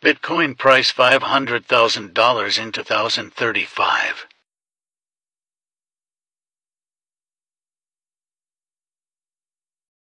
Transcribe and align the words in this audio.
Bitcoin 0.00 0.56
price 0.56 0.92
$500,000 0.92 2.62
in 2.62 2.72
2035. 2.72 4.26